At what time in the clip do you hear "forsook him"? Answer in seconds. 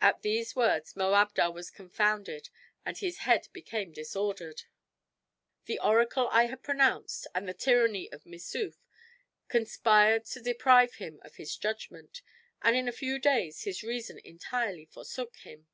14.84-15.66